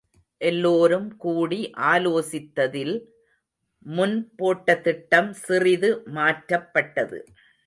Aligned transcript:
எல்லோரும் 0.41 1.07
கூடிஆலோசித்ததில் 1.23 2.95
முன்போட்டதிட்டம் 3.85 5.29
சிறிது 5.45 5.91
மாற்றப்பட்டது. 6.15 7.19